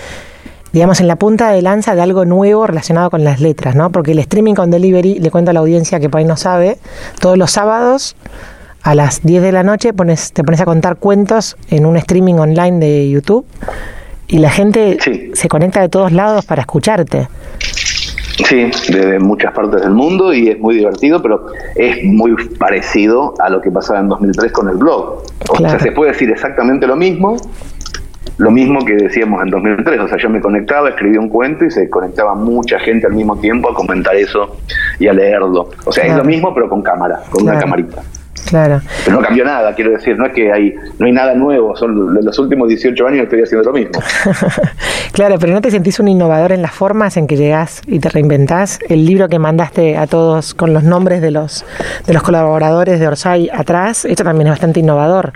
digamos, 0.73 0.99
en 0.99 1.07
la 1.07 1.15
punta 1.15 1.51
de 1.51 1.61
lanza 1.61 1.95
de 1.95 2.01
algo 2.01 2.25
nuevo 2.25 2.65
relacionado 2.67 3.09
con 3.11 3.23
las 3.23 3.39
letras, 3.39 3.75
¿no? 3.75 3.91
Porque 3.91 4.11
el 4.11 4.19
streaming 4.19 4.55
con 4.55 4.71
delivery, 4.71 5.19
le 5.19 5.31
cuento 5.31 5.51
a 5.51 5.53
la 5.53 5.59
audiencia 5.59 5.99
que 5.99 6.09
por 6.09 6.19
ahí 6.19 6.25
no 6.25 6.35
sabe, 6.35 6.77
todos 7.21 7.37
los 7.37 7.51
sábados 7.51 8.15
a 8.81 8.95
las 8.95 9.21
10 9.23 9.43
de 9.43 9.51
la 9.51 9.63
noche 9.63 9.93
pones, 9.93 10.33
te 10.33 10.43
pones 10.43 10.59
a 10.59 10.65
contar 10.65 10.97
cuentos 10.97 11.55
en 11.69 11.85
un 11.85 11.95
streaming 11.95 12.35
online 12.35 12.79
de 12.79 13.09
YouTube 13.09 13.45
y 14.27 14.39
la 14.39 14.49
gente 14.49 14.97
se 15.33 15.47
conecta 15.47 15.79
de 15.79 15.89
todos 15.89 16.11
lados 16.11 16.45
para 16.45 16.61
escucharte. 16.61 17.27
Sí, 18.47 18.71
de 18.91 19.19
muchas 19.19 19.53
partes 19.53 19.81
del 19.83 19.91
mundo 19.91 20.33
y 20.33 20.49
es 20.49 20.59
muy 20.59 20.75
divertido, 20.75 21.21
pero 21.21 21.45
es 21.75 22.03
muy 22.03 22.35
parecido 22.57 23.35
a 23.39 23.47
lo 23.49 23.61
que 23.61 23.69
pasaba 23.69 23.99
en 23.99 24.09
2003 24.09 24.51
con 24.51 24.69
el 24.69 24.77
blog. 24.77 25.21
O 25.49 25.57
sea, 25.57 25.79
se 25.79 25.91
puede 25.91 26.13
decir 26.13 26.31
exactamente 26.31 26.87
lo 26.87 26.95
mismo, 26.95 27.37
lo 28.37 28.51
mismo 28.51 28.83
que 28.85 28.93
decíamos 28.95 29.41
en 29.43 29.49
2003. 29.49 29.99
O 30.01 30.07
sea, 30.07 30.17
yo 30.17 30.29
me 30.29 30.41
conectaba, 30.41 30.89
escribía 30.89 31.19
un 31.19 31.29
cuento 31.29 31.65
y 31.65 31.71
se 31.71 31.89
conectaba 31.89 32.35
mucha 32.35 32.79
gente 32.79 33.07
al 33.07 33.13
mismo 33.13 33.39
tiempo 33.39 33.69
a 33.69 33.73
comentar 33.73 34.15
eso 34.15 34.57
y 34.99 35.07
a 35.07 35.13
leerlo. 35.13 35.69
O 35.85 35.91
sea, 35.91 36.05
es 36.05 36.15
lo 36.15 36.23
mismo, 36.23 36.53
pero 36.53 36.69
con 36.69 36.81
cámara, 36.81 37.21
con 37.29 37.43
una 37.43 37.59
camarita. 37.59 38.01
Claro. 38.45 38.81
Pero 39.05 39.17
no 39.17 39.23
cambió 39.25 39.45
nada, 39.45 39.73
quiero 39.73 39.91
decir, 39.91 40.17
no 40.17 40.25
es 40.25 40.33
que 40.33 40.51
hay, 40.51 40.75
no 40.99 41.05
hay 41.05 41.11
nada 41.11 41.33
nuevo, 41.33 41.75
son 41.75 42.13
los 42.13 42.37
últimos 42.39 42.67
18 42.67 43.07
años 43.07 43.23
estoy 43.23 43.41
haciendo 43.41 43.71
lo 43.71 43.73
mismo. 43.73 43.93
claro, 45.13 45.37
pero 45.39 45.53
¿no 45.53 45.61
te 45.61 45.71
sentís 45.71 45.99
un 45.99 46.07
innovador 46.07 46.51
en 46.51 46.61
las 46.61 46.71
formas 46.71 47.15
en 47.17 47.27
que 47.27 47.37
llegás 47.37 47.81
y 47.87 47.99
te 47.99 48.09
reinventás? 48.09 48.79
El 48.89 49.05
libro 49.05 49.29
que 49.29 49.39
mandaste 49.39 49.97
a 49.97 50.07
todos 50.07 50.53
con 50.53 50.73
los 50.73 50.83
nombres 50.83 51.21
de 51.21 51.31
los, 51.31 51.65
de 52.05 52.13
los 52.13 52.21
colaboradores 52.21 52.99
de 52.99 53.07
Orsay 53.07 53.49
atrás, 53.51 54.05
esto 54.05 54.23
también 54.23 54.47
es 54.47 54.51
bastante 54.51 54.81
innovador. 54.81 55.33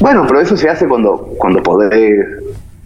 Bueno, 0.00 0.24
pero 0.26 0.40
eso 0.40 0.56
se 0.56 0.68
hace 0.68 0.88
cuando, 0.88 1.28
cuando 1.36 1.62
podés, 1.62 2.26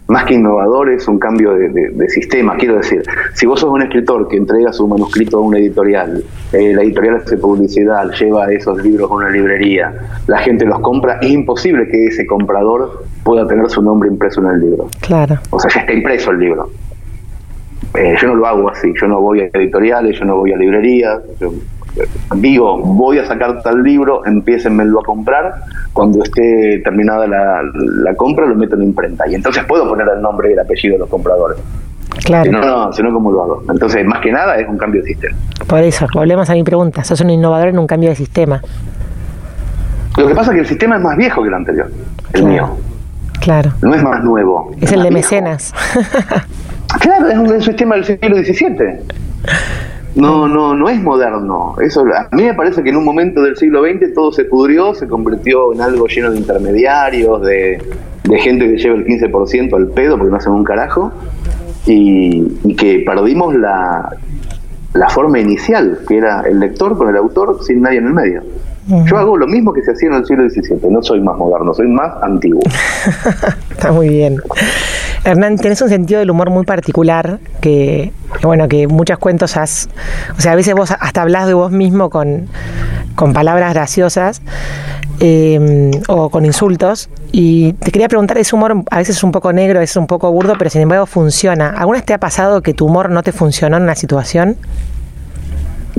más 0.07 0.25
que 0.25 0.33
innovador, 0.33 0.89
es 0.89 1.07
un 1.07 1.17
cambio 1.17 1.53
de, 1.53 2.09
sistema. 2.09 2.57
Quiero 2.57 2.75
decir, 2.75 3.03
si 3.33 3.45
vos 3.45 3.61
sos 3.61 3.71
un 3.71 3.81
escritor 3.81 4.27
que 4.27 4.35
entrega 4.35 4.73
su 4.73 4.85
manuscrito 4.85 5.37
a 5.37 5.41
una 5.41 5.57
editorial, 5.57 6.23
eh, 6.51 6.73
la 6.75 6.83
editorial 6.83 7.15
hace 7.15 7.37
publicidad, 7.37 8.11
lleva 8.11 8.51
esos 8.51 8.83
libros 8.83 9.09
a 9.09 9.13
una 9.13 9.29
librería, 9.29 9.93
la 10.27 10.39
gente 10.39 10.65
los 10.65 10.79
compra, 10.81 11.19
es 11.21 11.31
imposible 11.31 11.87
que 11.87 12.07
ese 12.07 12.25
comprador 12.25 13.05
pueda 13.23 13.47
tener 13.47 13.69
su 13.69 13.81
nombre 13.81 14.09
impreso 14.09 14.41
en 14.41 14.47
el 14.47 14.59
libro. 14.59 14.89
Claro. 14.99 15.39
O 15.51 15.59
sea, 15.59 15.71
ya 15.73 15.81
está 15.81 15.93
impreso 15.93 16.31
el 16.31 16.39
libro. 16.39 16.69
Eh, 17.97 18.15
yo 18.21 18.27
no 18.27 18.35
lo 18.35 18.45
hago 18.45 18.69
así, 18.69 18.91
yo 18.99 19.07
no 19.07 19.21
voy 19.21 19.39
a 19.39 19.45
editoriales, 19.53 20.19
yo 20.19 20.25
no 20.25 20.35
voy 20.35 20.51
a 20.51 20.57
librerías, 20.57 21.21
digo, 22.35 22.77
voy 22.79 23.19
a 23.19 23.25
sacar 23.25 23.61
tal 23.61 23.81
libro, 23.83 24.25
empiecenmelo 24.25 24.99
a 24.99 25.03
comprar, 25.03 25.55
cuando 25.93 26.23
esté 26.23 26.81
terminada 26.83 27.27
la, 27.27 28.15
compra 28.15 28.45
lo 28.45 28.55
meto 28.55 28.75
en 28.75 28.83
imprenta 28.83 29.27
y 29.27 29.35
entonces 29.35 29.63
puedo 29.65 29.87
poner 29.87 30.07
el 30.15 30.21
nombre 30.21 30.49
y 30.49 30.53
el 30.53 30.59
apellido 30.59 30.93
de 30.93 30.99
los 30.99 31.09
compradores. 31.09 31.57
Claro. 32.23 32.45
Si 32.45 32.49
no, 32.51 32.61
no, 32.61 32.93
si 32.93 33.03
no, 33.03 33.13
¿cómo 33.13 33.31
lo 33.31 33.43
hago? 33.43 33.63
Entonces, 33.69 34.05
más 34.05 34.21
que 34.21 34.31
nada 34.31 34.57
es 34.57 34.67
un 34.67 34.77
cambio 34.77 35.01
de 35.01 35.07
sistema. 35.07 35.37
Por 35.67 35.79
eso, 35.79 36.07
volvemos 36.13 36.49
a 36.49 36.53
mi 36.53 36.63
pregunta, 36.63 37.03
sos 37.03 37.19
un 37.21 37.29
innovador 37.29 37.69
en 37.69 37.79
un 37.79 37.87
cambio 37.87 38.09
de 38.09 38.15
sistema. 38.15 38.61
Lo 40.17 40.27
que 40.27 40.33
pasa 40.35 40.51
es 40.51 40.55
que 40.55 40.61
el 40.61 40.67
sistema 40.67 40.95
es 40.95 41.01
más 41.01 41.17
viejo 41.17 41.41
que 41.41 41.49
el 41.49 41.53
anterior, 41.53 41.91
el 42.33 42.43
mío. 42.45 42.69
Claro. 43.41 43.71
No 43.81 43.93
es 43.93 44.01
más 44.01 44.23
nuevo. 44.23 44.71
Es, 44.79 44.91
el 44.91 45.03
de 45.03 45.11
mecenas. 45.11 45.73
claro, 46.99 47.27
es 47.27 47.37
un 47.37 47.61
sistema 47.61 47.95
del 47.95 48.05
siglo 48.05 48.37
XVII. 48.37 48.99
No, 50.15 50.47
no, 50.47 50.73
no 50.73 50.89
es 50.89 51.01
moderno. 51.01 51.75
Eso 51.81 52.01
a 52.01 52.33
mí 52.35 52.43
me 52.43 52.53
parece 52.53 52.81
que 52.83 52.89
en 52.89 52.95
un 52.95 53.03
momento 53.03 53.41
del 53.41 53.57
siglo 53.57 53.83
XX 53.83 54.13
todo 54.13 54.31
se 54.31 54.45
pudrió, 54.45 54.95
se 54.95 55.07
convirtió 55.07 55.73
en 55.73 55.81
algo 55.81 56.07
lleno 56.07 56.31
de 56.31 56.37
intermediarios, 56.37 57.41
de, 57.41 57.81
gente 58.37 58.67
que 58.67 58.77
lleva 58.77 58.95
el 58.95 59.05
15% 59.05 59.75
al 59.75 59.87
pedo 59.89 60.17
porque 60.17 60.31
no 60.31 60.37
hacen 60.37 60.53
un 60.53 60.63
carajo, 60.63 61.11
y, 61.85 62.75
que 62.75 63.03
perdimos 63.05 63.55
la, 63.55 64.09
la 64.93 65.09
forma 65.09 65.39
inicial, 65.39 65.99
que 66.07 66.17
era 66.17 66.41
el 66.41 66.59
lector 66.59 66.97
con 66.97 67.09
el 67.09 67.17
autor 67.17 67.63
sin 67.63 67.81
nadie 67.81 67.97
en 67.97 68.07
el 68.07 68.13
medio. 68.13 68.41
Yo 68.87 69.17
hago 69.17 69.35
lo 69.35 69.47
mismo 69.47 69.73
que 69.73 69.81
se 69.81 69.91
hacía 69.91 70.09
en 70.09 70.15
el 70.15 70.25
siglo 70.25 70.47
XVII, 70.47 70.91
no 70.91 71.01
soy 71.01 71.19
más 71.19 71.35
moderno, 71.37 71.73
soy 71.73 71.87
más 71.87 72.21
antiguo. 72.21 72.61
Está 73.71 73.91
muy 73.91 74.09
bien. 74.09 74.37
Hernán, 75.25 75.57
tenés 75.57 75.81
un 75.81 75.89
sentido 75.89 76.19
del 76.19 76.29
humor 76.29 76.51
muy 76.51 76.65
particular 76.65 77.39
que, 77.59 78.13
bueno, 78.43 78.67
que 78.67 78.87
muchos 78.87 79.17
cuentos 79.17 79.57
has, 79.57 79.89
o 80.37 80.41
sea, 80.41 80.51
a 80.51 80.55
veces 80.55 80.75
vos 80.75 80.91
hasta 80.91 81.23
hablas 81.23 81.47
de 81.47 81.55
vos 81.55 81.71
mismo 81.71 82.11
con, 82.11 82.47
palabras 83.33 83.73
graciosas 83.73 84.43
eh, 85.19 85.89
o 86.07 86.29
con 86.29 86.45
insultos. 86.45 87.09
Y 87.31 87.73
te 87.73 87.91
quería 87.91 88.07
preguntar, 88.07 88.37
ese 88.37 88.55
humor 88.55 88.83
a 88.91 88.97
veces 88.97 89.17
es 89.17 89.23
un 89.23 89.31
poco 89.31 89.51
negro, 89.51 89.79
veces 89.79 89.97
un 89.97 90.05
poco 90.05 90.31
burdo, 90.31 90.53
pero 90.59 90.69
sin 90.69 90.81
embargo 90.81 91.07
funciona. 91.07 91.69
¿Alguna 91.69 91.97
vez 91.97 92.05
te 92.05 92.13
ha 92.13 92.19
pasado 92.19 92.61
que 92.61 92.75
tu 92.75 92.85
humor 92.85 93.09
no 93.09 93.23
te 93.23 93.31
funcionó 93.31 93.77
en 93.77 93.83
una 93.83 93.95
situación? 93.95 94.57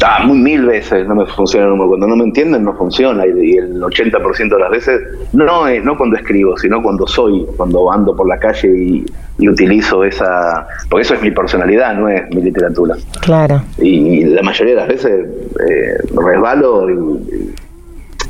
Ah, 0.03 0.25
muy 0.27 0.37
mil 0.39 0.67
veces 0.67 1.07
no 1.07 1.15
me 1.15 1.25
funciona 1.27 1.67
el 1.67 1.73
humor. 1.73 1.89
Cuando 1.89 2.07
no 2.07 2.17
me 2.17 2.25
entienden, 2.25 2.65
no 2.65 2.75
funciona. 2.75 3.27
Y, 3.27 3.57
el 3.57 3.81
80% 3.81 4.49
de 4.49 4.59
las 4.59 4.71
veces, 4.71 5.01
no, 5.33 5.67
eh, 5.69 5.81
no 5.81 5.97
cuando 5.97 6.17
escribo, 6.17 6.57
sino 6.59 6.83
cuando 6.83 7.07
soy, 7.07 7.47
cuando 7.57 7.91
ando 7.91 8.15
por 8.15 8.29
la 8.29 8.39
calle 8.39 8.69
y, 8.69 9.49
utilizo 9.49 10.05
esa. 10.05 10.67
Porque 10.91 11.03
eso 11.03 11.15
es 11.15 11.23
mi 11.23 11.31
personalidad, 11.31 11.95
no 11.95 12.09
es 12.09 12.29
mi 12.35 12.43
literatura. 12.43 12.97
Claro. 13.21 13.63
Y, 13.79 14.25
la 14.25 14.43
mayoría 14.43 14.75
de 14.75 14.81
las 14.81 14.89
veces 14.89 15.27
eh, 15.67 15.97
resbalo 16.15 16.91
y, 16.91 17.55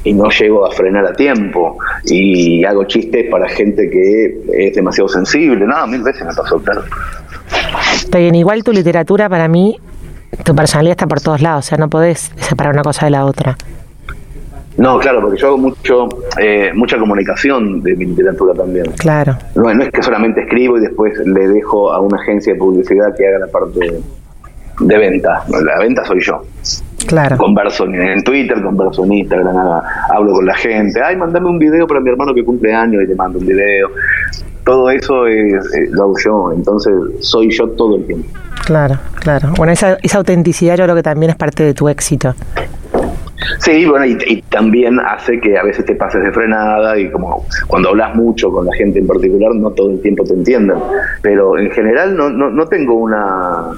y, 0.05 0.13
no 0.13 0.31
llego 0.31 0.67
a 0.67 0.71
frenar 0.71 1.05
a 1.05 1.15
tiempo. 1.15 1.79
Y 2.05 2.65
hago 2.65 2.85
chistes 2.85 3.29
para 3.29 3.49
gente 3.49 3.91
que 3.91 4.69
es 4.69 4.75
demasiado 4.75 5.09
sensible. 5.09 5.67
No, 5.67 5.85
mil 5.89 6.03
veces 6.03 6.25
me 6.25 6.33
pasó, 6.33 6.63
claro. 6.63 6.83
Está 7.93 8.19
bien, 8.19 8.37
igual 8.37 8.63
tu 8.63 8.73
literatura 8.73 9.29
para 9.29 9.49
mí 9.49 9.81
tu 10.45 10.55
personalidad 10.55 10.93
está 10.93 11.07
por 11.07 11.21
todos 11.21 11.41
lados, 11.43 11.67
o 11.67 11.69
sea, 11.69 11.79
no 11.79 11.89
podés 11.89 12.33
separar 12.37 12.73
una 12.73 12.83
cosa 12.83 13.07
de 13.07 13.11
la 13.11 13.25
otra. 13.25 13.57
No, 14.79 14.99
claro, 14.99 15.23
porque 15.23 15.39
yo 15.39 15.49
hago 15.49 15.59
mucho, 15.59 16.09
eh, 16.39 16.71
mucha 16.75 16.99
comunicación 16.99 17.83
de 17.83 17.97
mi 17.97 18.05
literatura 18.05 18.53
también. 18.53 18.85
Claro. 18.99 19.37
No, 19.55 19.73
no 19.73 19.83
es 19.83 19.91
que 19.91 20.03
solamente 20.03 20.43
escribo 20.43 20.77
y 20.77 20.83
después 20.83 21.17
le 21.25 21.49
dejo 21.49 21.93
a 21.93 22.01
una 22.01 22.21
agencia 22.21 22.53
de 22.53 22.59
publicidad 22.59 23.17
que 23.17 23.27
haga 23.27 23.39
la 23.39 23.47
parte 23.47 24.03
de 24.81 24.99
venta. 24.99 25.45
La 25.49 25.79
venta 25.79 26.05
soy 26.05 26.21
yo. 26.21 26.43
Claro. 27.07 27.39
Converso 27.39 27.87
en 27.87 28.23
Twitter, 28.23 28.61
converso 28.63 29.05
en 29.05 29.13
Instagram, 29.15 29.57
hablo 30.13 30.33
con 30.33 30.45
la 30.45 30.55
gente. 30.55 31.01
Ay, 31.03 31.17
mandame 31.17 31.49
un 31.49 31.59
video 31.59 31.87
para 31.87 32.01
mi 32.01 32.11
hermano 32.11 32.35
que 32.35 32.45
cumple 32.45 32.75
años 32.75 33.03
y 33.03 33.07
te 33.07 33.15
mando 33.15 33.39
un 33.39 33.47
video. 33.47 33.89
Todo 34.67 34.91
eso 34.91 35.29
es, 35.29 35.55
lo 35.93 36.03
hago 36.03 36.15
yo, 36.25 36.53
entonces 36.53 36.93
soy 37.21 37.51
yo 37.53 37.69
todo 37.69 37.97
el 37.97 38.05
tiempo. 38.05 38.29
Claro, 38.65 38.99
claro. 39.21 39.51
Bueno, 39.57 39.73
esa, 39.73 39.97
esa 40.03 40.19
autenticidad 40.19 40.77
yo 40.77 40.85
creo 40.85 40.97
que 40.97 41.05
también 41.05 41.31
es 41.31 41.37
parte 41.37 41.63
de 41.63 41.73
tu 41.73 41.89
éxito. 41.89 42.35
Sí, 43.61 43.87
bueno, 43.87 44.05
y, 44.07 44.43
también 44.49 44.99
hace 44.99 45.41
que 45.41 45.57
a 45.57 45.63
veces 45.63 45.85
te 45.85 45.95
pases 45.95 46.21
de 46.25 46.33
frenada 46.33 46.99
y 46.99 47.11
como 47.13 47.47
cuando 47.69 47.91
hablas 47.91 48.17
mucho 48.17 48.51
con 48.51 48.67
la 48.67 48.73
gente 48.75 48.99
en 48.99 49.07
particular, 49.07 49.55
no 49.55 49.71
todo 49.71 49.91
el 49.91 50.01
tiempo 50.01 50.25
te 50.25 50.35
entienden. 50.35 50.79
Pero 51.23 51.57
en 51.57 51.71
general 51.71 52.17
no, 52.17 52.29
no, 52.29 52.51
no 52.51 52.67
tengo 52.67 52.95
una 52.95 53.71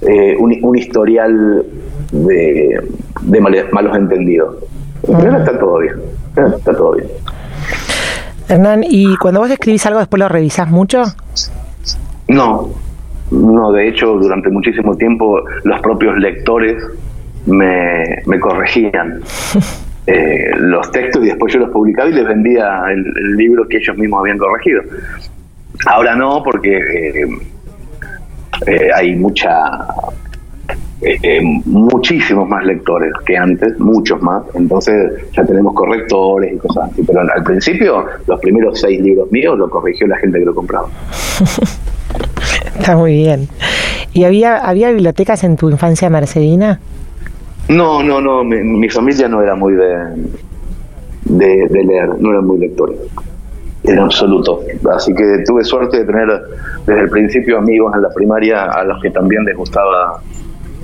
eh, 0.00 0.36
un, 0.36 0.76
historial 0.76 1.64
de, 2.10 2.80
de 3.22 3.40
malos 3.40 3.96
entendidos. 3.96 4.56
En 5.06 5.16
general 5.16 5.40
está 5.42 5.56
todo 5.56 5.78
bien. 5.78 5.94
Está 6.36 6.72
todo 6.72 6.94
bien. 6.94 7.06
Hernán, 8.52 8.84
¿y 8.86 9.16
cuando 9.16 9.40
vos 9.40 9.50
escribís 9.50 9.86
algo 9.86 10.00
después 10.00 10.20
lo 10.20 10.28
revisás 10.28 10.68
mucho? 10.68 11.04
No, 12.28 12.68
no, 13.30 13.72
de 13.72 13.88
hecho, 13.88 14.08
durante 14.18 14.50
muchísimo 14.50 14.94
tiempo 14.94 15.42
los 15.64 15.80
propios 15.80 16.18
lectores 16.18 16.76
me, 17.46 18.38
corregían 18.40 19.22
eh, 20.06 20.50
los 20.58 20.90
textos 20.92 21.24
y 21.24 21.28
después 21.28 21.54
yo 21.54 21.60
los 21.60 21.70
publicaba 21.70 22.10
y 22.10 22.12
les 22.12 22.26
vendía 22.26 22.82
el, 22.90 23.36
libro 23.38 23.66
que 23.66 23.78
ellos 23.78 23.96
mismos 23.96 24.20
habían 24.20 24.36
corregido. 24.36 24.82
Ahora 25.86 26.14
no, 26.14 26.42
porque 26.42 26.76
eh, 26.76 27.26
eh, 28.66 28.90
hay 28.94 29.16
mucha 29.16 29.48
muchísimos 31.64 32.48
más 32.48 32.64
lectores 32.64 33.12
que 33.26 33.36
antes, 33.36 33.78
muchos 33.78 34.22
más, 34.22 34.42
entonces 34.54 35.12
ya 35.32 35.44
tenemos 35.44 35.74
correctores 35.74 36.54
y 36.54 36.58
cosas 36.58 36.90
así, 36.92 37.02
pero 37.02 37.20
al 37.20 37.42
principio 37.42 38.04
los 38.26 38.40
primeros 38.40 38.80
seis 38.80 39.00
libros 39.00 39.30
míos 39.32 39.58
lo 39.58 39.68
corrigió 39.68 40.06
la 40.06 40.16
gente 40.16 40.38
que 40.38 40.44
lo 40.44 40.54
compraba. 40.54 40.88
Está 42.78 42.96
muy 42.96 43.14
bien. 43.14 43.48
¿Y 44.12 44.24
había, 44.24 44.56
había 44.58 44.90
bibliotecas 44.90 45.44
en 45.44 45.56
tu 45.56 45.70
infancia 45.70 46.10
mercedina? 46.10 46.80
No, 47.68 48.02
no, 48.02 48.20
no. 48.20 48.44
Mi, 48.44 48.88
familia 48.88 49.28
no 49.28 49.42
era 49.42 49.54
muy 49.54 49.74
de, 49.74 49.96
de, 51.24 51.84
leer, 51.84 52.10
no 52.18 52.30
era 52.30 52.40
muy 52.40 52.58
lectores. 52.58 52.98
En 53.84 53.98
absoluto. 53.98 54.60
Así 54.94 55.14
que 55.14 55.42
tuve 55.46 55.64
suerte 55.64 55.98
de 55.98 56.04
tener 56.04 56.28
desde 56.86 57.00
el 57.00 57.10
principio 57.10 57.58
amigos 57.58 57.94
en 57.94 58.02
la 58.02 58.10
primaria 58.10 58.64
a 58.64 58.84
los 58.84 59.00
que 59.02 59.10
también 59.10 59.44
les 59.44 59.56
gustaba 59.56 60.20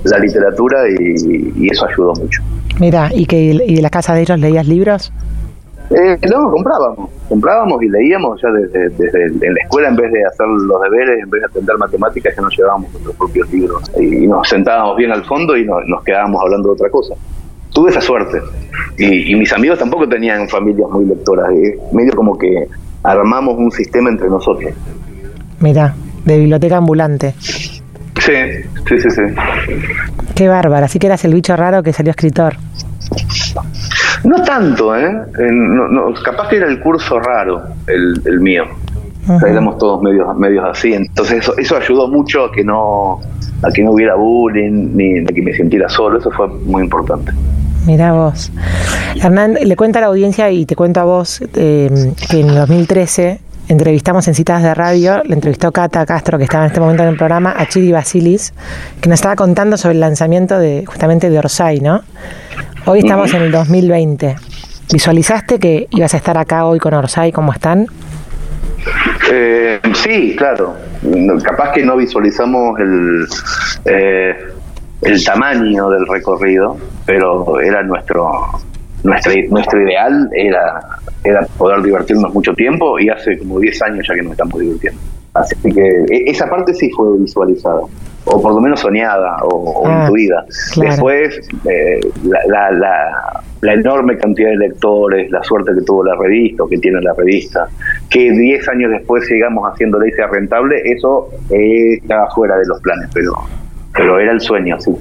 la 0.03 0.19
literatura 0.19 0.79
y, 0.89 1.67
eso 1.69 1.85
ayudó 1.85 2.13
mucho. 2.13 2.41
Mira, 2.79 3.09
¿y 3.13 3.25
que 3.25 3.37
y 3.39 3.75
de 3.75 3.81
la 3.81 3.89
casa 3.89 4.13
de 4.13 4.21
ellos 4.21 4.39
leías 4.39 4.67
libros? 4.67 5.11
Eh, 5.89 6.17
no, 6.29 6.51
comprábamos, 6.51 7.09
comprábamos 7.27 7.81
y 7.81 7.89
leíamos 7.89 8.39
ya 8.39 8.49
desde, 8.49 8.89
desde, 8.89 9.25
en 9.25 9.53
la 9.55 9.61
escuela 9.63 9.89
en 9.89 9.95
vez 9.95 10.11
de 10.11 10.23
hacer 10.23 10.45
los 10.45 10.81
deberes, 10.83 11.23
en 11.23 11.29
vez 11.31 11.41
de 11.41 11.47
atender 11.47 11.77
matemáticas, 11.79 12.35
ya 12.35 12.41
nos 12.43 12.55
llevábamos 12.55 12.91
nuestros 12.91 13.15
propios 13.15 13.51
libros 13.51 13.91
y, 13.99 14.27
nos 14.27 14.47
sentábamos 14.47 14.97
bien 14.97 15.11
al 15.11 15.25
fondo 15.25 15.57
y 15.57 15.65
nos 15.65 16.03
quedábamos 16.03 16.41
hablando 16.43 16.69
de 16.69 16.73
otra 16.73 16.89
cosa. 16.91 17.15
Tuve 17.73 17.89
esa 17.89 18.01
suerte 18.01 18.39
y, 18.99 19.33
mis 19.35 19.51
amigos 19.51 19.79
tampoco 19.79 20.07
tenían 20.07 20.47
familias 20.47 20.89
muy 20.91 21.05
lectoras, 21.05 21.49
medio 21.91 22.13
como 22.13 22.37
que 22.37 22.67
armamos 23.01 23.57
un 23.57 23.71
sistema 23.71 24.09
entre 24.09 24.29
nosotros. 24.29 24.71
Mira, 25.59 25.95
de 26.23 26.37
biblioteca 26.37 26.77
ambulante. 26.77 27.33
Sí, 28.29 28.69
sí, 28.87 28.99
sí, 28.99 29.09
sí. 29.09 29.21
Qué 30.35 30.47
bárbara, 30.47 30.85
así 30.85 30.99
que 30.99 31.07
eras 31.07 31.25
el 31.25 31.33
bicho 31.33 31.55
raro 31.55 31.81
que 31.81 31.93
salió 31.93 32.11
escritor. 32.11 32.55
No 34.23 34.43
tanto, 34.43 34.95
¿eh? 34.95 35.11
no, 35.51 36.13
capaz 36.23 36.49
que 36.49 36.57
era 36.57 36.67
el 36.67 36.79
curso 36.79 37.19
raro, 37.19 37.63
el, 37.87 38.39
mío. 38.39 38.65
éramos 39.47 39.79
todos 39.79 40.03
medios, 40.03 40.37
medios 40.37 40.63
así. 40.69 40.93
Entonces 40.93 41.39
eso, 41.39 41.57
eso 41.57 41.77
ayudó 41.77 42.07
mucho 42.07 42.45
a 42.45 42.51
que 42.51 42.63
no 42.63 43.19
a 43.61 43.71
que 43.71 43.83
no 43.83 43.91
hubiera 43.91 44.15
bullying 44.15 44.95
ni 44.95 45.19
a 45.19 45.25
que 45.25 45.41
me 45.41 45.53
sintiera 45.53 45.89
solo. 45.89 46.19
Eso 46.19 46.29
fue 46.29 46.47
muy 46.47 46.83
importante. 46.83 47.31
Mira 47.87 48.13
vos. 48.13 48.51
Hernán, 49.21 49.55
le 49.55 49.75
cuenta 49.75 49.99
a 49.99 50.01
la 50.03 50.07
audiencia 50.09 50.51
y 50.51 50.65
te 50.67 50.75
cuento 50.75 50.99
a 50.99 51.05
vos 51.05 51.41
eh, 51.55 52.13
que 52.29 52.41
en 52.41 52.53
2013 52.53 53.39
entrevistamos 53.69 54.27
en 54.27 54.33
citas 54.33 54.63
de 54.63 54.73
radio, 54.73 55.21
le 55.23 55.35
entrevistó 55.35 55.71
Cata 55.71 56.05
Castro, 56.05 56.37
que 56.37 56.43
estaba 56.43 56.65
en 56.65 56.69
este 56.69 56.79
momento 56.79 57.03
en 57.03 57.09
el 57.09 57.17
programa, 57.17 57.53
a 57.55 57.67
Chiri 57.67 57.91
Basilis, 57.91 58.51
que 58.99 59.07
nos 59.07 59.19
estaba 59.19 59.35
contando 59.35 59.77
sobre 59.77 59.93
el 59.93 59.99
lanzamiento 60.01 60.57
de 60.57 60.83
justamente 60.87 61.29
de 61.29 61.37
Orsay, 61.37 61.79
¿no? 61.79 62.01
Hoy 62.85 62.99
estamos 62.99 63.31
en 63.33 63.43
el 63.43 63.51
2020. 63.51 64.35
¿Visualizaste 64.91 65.59
que 65.59 65.87
ibas 65.91 66.15
a 66.15 66.17
estar 66.17 66.35
acá 66.37 66.65
hoy 66.65 66.79
con 66.79 66.95
Orsay 66.95 67.31
como 67.31 67.53
están? 67.53 67.85
Eh, 69.31 69.79
sí, 69.93 70.35
claro. 70.35 70.75
Capaz 71.43 71.71
que 71.71 71.85
no 71.85 71.95
visualizamos 71.95 72.79
el, 72.79 73.27
eh, 73.85 74.35
el 75.03 75.23
tamaño 75.23 75.89
del 75.91 76.07
recorrido, 76.07 76.75
pero 77.05 77.59
era 77.61 77.83
nuestro 77.83 78.31
nuestro, 79.03 79.33
nuestro 79.49 79.81
ideal 79.81 80.29
era, 80.33 80.79
era 81.23 81.45
poder 81.57 81.81
divertirnos 81.81 82.33
mucho 82.33 82.53
tiempo 82.53 82.99
y 82.99 83.09
hace 83.09 83.37
como 83.37 83.59
10 83.59 83.81
años 83.83 84.05
ya 84.07 84.15
que 84.15 84.21
nos 84.21 84.31
estamos 84.33 84.59
divirtiendo. 84.59 84.99
Así 85.33 85.55
que 85.61 85.81
e, 86.09 86.29
esa 86.29 86.49
parte 86.49 86.73
sí 86.73 86.89
fue 86.91 87.17
visualizada, 87.17 87.81
o 88.25 88.41
por 88.41 88.53
lo 88.53 88.61
menos 88.61 88.79
soñada 88.79 89.37
o, 89.43 89.87
ah, 89.87 90.03
intuida. 90.03 90.43
Después, 90.75 91.39
eh, 91.69 91.99
la, 92.23 92.71
la, 92.71 93.43
la, 93.61 93.73
enorme 93.73 94.17
cantidad 94.17 94.49
de 94.49 94.57
lectores, 94.57 95.29
la 95.29 95.43
suerte 95.43 95.71
que 95.75 95.81
tuvo 95.81 96.03
la 96.03 96.15
revista 96.15 96.63
o 96.63 96.67
que 96.67 96.77
tiene 96.77 96.99
la 97.01 97.13
revista, 97.13 97.67
que 98.09 98.31
10 98.31 98.69
años 98.69 98.91
después 98.91 99.25
sigamos 99.27 99.71
haciendo 99.71 100.03
y 100.05 100.11
sea 100.11 100.27
rentable, 100.27 100.81
eso 100.85 101.29
eh, 101.51 101.99
estaba 102.01 102.29
fuera 102.31 102.57
de 102.57 102.65
los 102.65 102.81
planes, 102.81 103.09
pero, 103.13 103.33
pero 103.93 104.19
era 104.19 104.31
el 104.31 104.41
sueño. 104.41 104.75
Así 104.75 104.91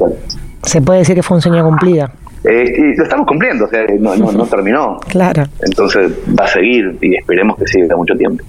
Se 0.63 0.83
puede 0.83 1.01
decir 1.01 1.15
que 1.15 1.23
fue 1.23 1.37
un 1.37 1.41
sueño 1.41 1.65
cumplido. 1.65 2.09
Eh, 2.51 2.75
y 2.79 2.97
lo 2.97 3.05
estamos 3.05 3.27
cumpliendo, 3.27 3.67
o 3.67 3.69
sea, 3.69 3.85
no, 4.01 4.17
no, 4.17 4.33
no 4.33 4.47
terminó. 4.51 4.99
Claro. 5.09 5.45
Entonces 5.61 6.11
va 6.39 6.45
a 6.45 6.49
seguir 6.49 6.97
y 7.03 7.17
esperemos 7.17 7.59
que 7.59 7.67
siga 7.67 7.95
mucho 7.95 8.15
tiempo. 8.17 8.43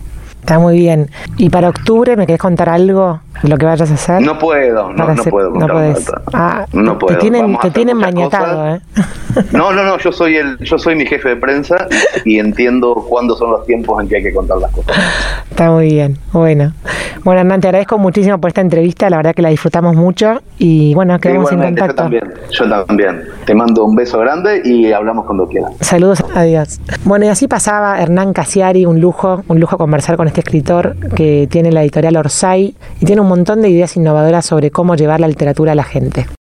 Está 0.50 0.58
muy 0.58 0.80
bien. 0.80 1.12
¿Y 1.38 1.52
para 1.52 1.70
octubre 1.70 2.18
me 2.18 2.26
querés 2.26 2.42
contar 2.42 2.70
algo 2.70 3.20
de 3.44 3.50
lo 3.50 3.58
que 3.60 3.68
vayas 3.68 3.92
a 3.92 3.94
hacer? 3.94 4.20
No 4.24 4.40
puedo, 4.40 4.92
no, 4.94 5.14
no 5.14 5.24
puedo 5.24 5.52
contar 5.52 5.70
no 5.70 5.94
Ah, 6.34 6.66
no 6.74 6.98
puedo. 6.98 7.16
Te 7.16 7.22
tienen, 7.22 7.56
te 7.60 7.70
tienen 7.70 7.98
mañatado, 7.98 8.74
¿eh? 8.74 8.82
No, 9.52 9.72
no, 9.72 9.84
no, 9.84 10.00
yo 10.00 10.12
soy 10.12 10.38
el, 10.38 10.58
yo 10.58 10.80
soy 10.80 10.96
mi 10.96 11.06
jefe 11.06 11.30
de 11.30 11.36
prensa 11.36 11.88
y 12.26 12.40
entiendo 12.40 12.96
cuándo 13.08 13.36
son 13.36 13.52
los 13.52 13.66
tiempos 13.68 14.02
en 14.02 14.10
que 14.10 14.18
hay 14.18 14.24
que 14.24 14.34
contar 14.34 14.58
las 14.58 14.72
cosas. 14.72 14.98
Está 15.52 15.70
muy 15.70 15.92
bien, 15.92 16.18
bueno. 16.34 16.74
Bueno, 17.24 17.42
Hernán, 17.42 17.62
te 17.62 17.68
agradezco 17.68 17.98
muchísimo 17.98 18.40
por 18.40 18.48
esta 18.48 18.62
entrevista, 18.62 19.10
la 19.10 19.18
verdad 19.18 19.36
que 19.36 19.42
la 19.42 19.50
disfrutamos 19.50 19.96
mucho 19.96 20.42
y 20.58 20.94
bueno, 20.96 21.20
quedamos 21.20 21.52
en 21.52 21.62
contacto. 21.62 21.92
Yo 21.92 21.96
también, 21.96 22.24
yo 22.50 22.86
también. 22.86 23.24
Te 23.46 23.54
mando 23.54 23.84
un 23.84 23.96
beso 23.96 24.20
grande 24.20 24.62
y 24.64 24.92
hablamos 24.92 25.26
cuando 25.26 25.48
quieras. 25.48 25.74
Saludos, 25.82 26.24
adiós. 26.34 26.80
Bueno, 27.04 27.26
y 27.26 27.28
así 27.28 27.48
pasaba 27.48 28.02
Hernán 28.02 28.34
Casiari, 28.34 28.86
un 28.86 29.02
lujo, 29.02 29.44
un 29.48 29.60
lujo 29.60 29.78
conversar 29.78 30.18
con 30.18 30.28
este 30.40 30.50
escritor 30.50 30.96
que 31.16 31.48
tiene 31.50 31.72
la 31.72 31.82
editorial 31.82 32.16
Orsay 32.16 32.74
y 33.02 33.06
tiene 33.06 33.22
un 33.22 33.28
montón 33.28 33.62
de 33.62 33.70
ideas 33.70 33.96
innovadoras 33.98 34.46
sobre 34.46 34.72
cómo 34.72 34.96
llevar 34.96 35.20
la 35.20 35.28
literatura 35.28 35.74
a 35.74 35.76
la 35.76 35.84
gente. 35.84 36.26